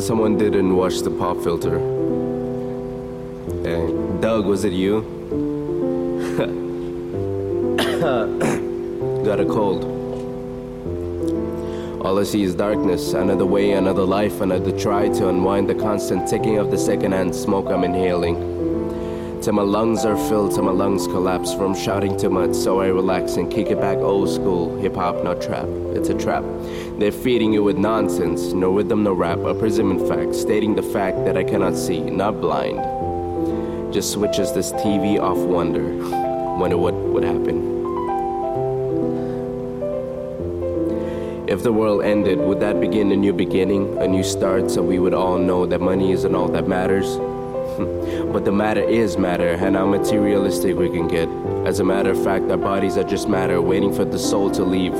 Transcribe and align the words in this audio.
Someone 0.00 0.36
didn't 0.36 0.76
wash 0.76 1.00
the 1.00 1.10
pop 1.10 1.42
filter. 1.42 1.78
Hey, 3.62 3.86
Doug, 4.20 4.46
was 4.46 4.64
it 4.64 4.72
you? 4.72 5.02
Got 9.24 9.40
a 9.40 9.46
cold. 9.46 9.84
All 12.04 12.18
I 12.18 12.24
see 12.24 12.42
is 12.42 12.54
darkness, 12.54 13.14
another 13.14 13.46
way, 13.46 13.72
another 13.72 14.04
life, 14.04 14.42
another 14.42 14.78
try 14.78 15.08
to 15.08 15.28
unwind 15.30 15.70
the 15.70 15.74
constant 15.74 16.28
ticking 16.28 16.58
of 16.58 16.70
the 16.70 16.76
secondhand 16.76 17.34
smoke 17.34 17.70
I'm 17.70 17.82
inhaling. 17.82 18.36
Till 19.44 19.52
my 19.52 19.62
lungs 19.62 20.06
are 20.06 20.16
filled, 20.16 20.54
till 20.54 20.62
my 20.62 20.72
lungs 20.72 21.06
collapse 21.06 21.52
from 21.52 21.74
shouting 21.74 22.16
too 22.16 22.30
much, 22.30 22.54
so 22.54 22.80
I 22.80 22.86
relax 22.86 23.36
and 23.36 23.52
kick 23.52 23.66
it 23.66 23.78
back 23.78 23.98
old 23.98 24.30
school. 24.30 24.74
Hip 24.78 24.94
hop, 24.94 25.22
not 25.22 25.42
trap. 25.42 25.66
It's 25.92 26.08
a 26.08 26.14
trap. 26.14 26.42
They're 26.98 27.12
feeding 27.12 27.52
you 27.52 27.62
with 27.62 27.76
nonsense, 27.76 28.54
no 28.54 28.70
rhythm, 28.70 29.02
no 29.02 29.12
rap, 29.12 29.40
a 29.40 29.52
prism 29.52 29.90
in 29.90 30.08
fact, 30.08 30.34
stating 30.34 30.74
the 30.74 30.82
fact 30.82 31.26
that 31.26 31.36
I 31.36 31.44
cannot 31.44 31.76
see, 31.76 32.00
not 32.00 32.40
blind. 32.40 32.78
Just 33.92 34.12
switches 34.12 34.54
this 34.54 34.72
TV 34.72 35.20
off 35.20 35.36
wonder. 35.36 35.94
Wonder 36.56 36.78
what 36.78 36.94
would 36.94 37.24
happen. 37.24 37.74
If 41.48 41.62
the 41.62 41.70
world 41.70 42.02
ended, 42.02 42.38
would 42.38 42.60
that 42.60 42.80
begin 42.80 43.12
a 43.12 43.16
new 43.16 43.34
beginning, 43.34 43.98
a 43.98 44.08
new 44.08 44.22
start, 44.22 44.70
so 44.70 44.80
we 44.80 44.98
would 44.98 45.12
all 45.12 45.36
know 45.36 45.66
that 45.66 45.82
money 45.82 46.12
isn't 46.12 46.34
all 46.34 46.48
that 46.48 46.66
matters? 46.66 47.18
but 48.32 48.44
the 48.44 48.52
matter 48.52 48.82
is 48.82 49.16
matter, 49.18 49.48
and 49.48 49.76
how 49.76 49.86
materialistic 49.86 50.76
we 50.76 50.88
can 50.88 51.08
get. 51.08 51.28
As 51.66 51.80
a 51.80 51.84
matter 51.84 52.10
of 52.10 52.22
fact, 52.22 52.50
our 52.50 52.56
bodies 52.56 52.96
are 52.96 53.04
just 53.04 53.28
matter, 53.28 53.60
waiting 53.60 53.92
for 53.92 54.04
the 54.04 54.18
soul 54.18 54.50
to 54.52 54.64
leave. 54.64 54.94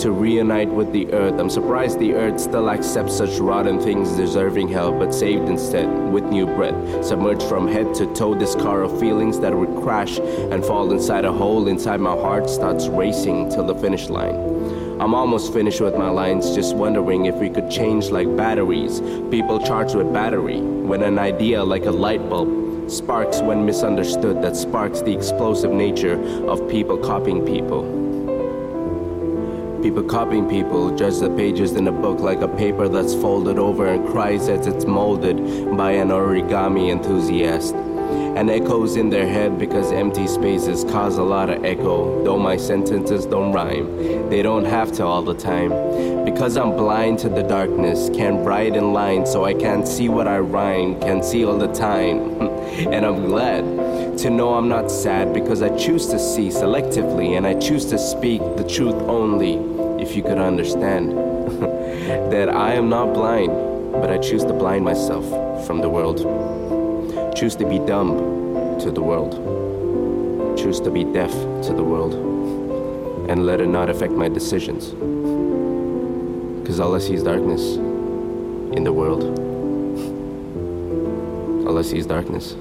To 0.00 0.12
reunite 0.12 0.70
with 0.70 0.92
the 0.92 1.12
earth. 1.12 1.38
I'm 1.38 1.50
surprised 1.50 1.98
the 1.98 2.14
earth 2.14 2.40
still 2.40 2.70
accepts 2.70 3.18
such 3.18 3.38
rotten 3.38 3.78
things 3.78 4.12
deserving 4.12 4.68
hell, 4.68 4.98
but 4.98 5.12
saved 5.12 5.46
instead 5.46 5.86
with 6.10 6.24
new 6.24 6.46
breath. 6.46 7.04
Submerged 7.04 7.42
from 7.42 7.68
head 7.68 7.94
to 7.96 8.06
toe, 8.14 8.34
this 8.34 8.54
car 8.54 8.82
of 8.82 8.98
feelings 8.98 9.38
that 9.40 9.54
would 9.54 9.82
crash 9.82 10.18
and 10.18 10.64
fall 10.64 10.90
inside 10.90 11.26
a 11.26 11.32
hole 11.32 11.68
inside 11.68 12.00
my 12.00 12.12
heart 12.12 12.48
starts 12.48 12.88
racing 12.88 13.50
till 13.50 13.66
the 13.66 13.74
finish 13.74 14.08
line. 14.08 14.36
I'm 14.98 15.12
almost 15.12 15.52
finished 15.52 15.82
with 15.82 15.94
my 15.94 16.08
lines, 16.08 16.54
just 16.54 16.74
wondering 16.74 17.26
if 17.26 17.34
we 17.34 17.50
could 17.50 17.70
change 17.70 18.08
like 18.08 18.34
batteries. 18.38 19.00
People 19.30 19.60
charged 19.60 19.94
with 19.94 20.10
battery, 20.14 20.62
when 20.62 21.02
an 21.02 21.18
idea 21.18 21.62
like 21.62 21.84
a 21.84 21.90
light 21.90 22.26
bulb 22.30 22.90
sparks 22.90 23.42
when 23.42 23.66
misunderstood, 23.66 24.40
that 24.40 24.56
sparks 24.56 25.02
the 25.02 25.12
explosive 25.14 25.72
nature 25.72 26.18
of 26.48 26.66
people 26.70 26.96
copying 26.96 27.44
people. 27.44 28.09
People 29.82 30.02
copying 30.02 30.46
people 30.46 30.94
judge 30.94 31.20
the 31.20 31.30
pages 31.30 31.72
in 31.72 31.88
a 31.88 31.92
book 31.92 32.20
like 32.20 32.42
a 32.42 32.48
paper 32.48 32.86
that's 32.86 33.14
folded 33.14 33.58
over 33.58 33.86
and 33.86 34.06
cries 34.06 34.46
as 34.50 34.66
it's 34.66 34.84
molded 34.84 35.38
by 35.74 35.92
an 35.92 36.08
origami 36.08 36.90
enthusiast 36.90 37.74
and 37.74 38.50
echoes 38.50 38.96
in 38.96 39.08
their 39.08 39.26
head 39.26 39.58
because 39.58 39.90
empty 39.90 40.26
spaces 40.26 40.84
cause 40.84 41.16
a 41.16 41.22
lot 41.22 41.48
of 41.48 41.64
echo. 41.64 42.22
Though 42.24 42.38
my 42.38 42.58
sentences 42.58 43.24
don't 43.24 43.52
rhyme, 43.52 44.28
they 44.28 44.42
don't 44.42 44.66
have 44.66 44.92
to 44.92 45.04
all 45.04 45.22
the 45.22 45.34
time. 45.34 45.70
Because 46.26 46.58
I'm 46.58 46.72
blind 46.72 47.18
to 47.20 47.30
the 47.30 47.42
darkness, 47.42 48.10
can't 48.10 48.44
write 48.46 48.76
in 48.76 48.92
lines, 48.92 49.32
so 49.32 49.46
I 49.46 49.54
can't 49.54 49.88
see 49.88 50.10
what 50.10 50.28
I 50.28 50.38
rhyme, 50.40 51.00
Can't 51.00 51.24
see 51.24 51.44
all 51.44 51.56
the 51.56 51.72
time. 51.72 52.38
and 52.70 53.06
I'm 53.06 53.26
glad 53.26 53.64
to 54.20 54.28
know 54.28 54.52
I'm 54.52 54.68
not 54.68 54.90
sad 54.90 55.32
because 55.32 55.62
I 55.62 55.74
choose 55.78 56.06
to 56.08 56.18
see 56.18 56.48
selectively 56.48 57.38
and 57.38 57.46
I 57.46 57.58
choose 57.58 57.86
to 57.86 57.98
speak 57.98 58.42
the 58.56 58.64
truth 58.64 58.96
only. 59.08 59.54
If 60.02 60.14
you 60.14 60.22
could 60.22 60.36
understand 60.36 61.12
that 62.30 62.50
I 62.50 62.74
am 62.74 62.90
not 62.90 63.14
blind, 63.14 63.48
but 63.92 64.10
I 64.10 64.18
choose 64.18 64.44
to 64.44 64.52
blind 64.52 64.84
myself 64.84 65.24
from 65.66 65.80
the 65.80 65.88
world. 65.88 66.18
Choose 67.34 67.56
to 67.56 67.64
be 67.64 67.78
dumb 67.78 68.78
to 68.80 68.90
the 68.90 69.00
world. 69.00 69.32
Choose 70.58 70.80
to 70.80 70.90
be 70.90 71.04
deaf 71.04 71.32
to 71.32 71.72
the 71.72 71.82
world. 71.82 72.12
And 73.30 73.46
let 73.46 73.62
it 73.62 73.68
not 73.68 73.88
affect 73.88 74.12
my 74.12 74.28
decisions. 74.28 74.88
Because 76.60 76.78
all 76.78 76.94
I 76.94 76.98
see 76.98 77.14
is 77.14 77.22
darkness 77.22 77.76
in 78.76 78.84
the 78.84 78.92
world. 78.92 79.24
All 81.66 81.78
I 81.78 81.82
see 81.82 81.98
is 81.98 82.06
darkness. 82.06 82.56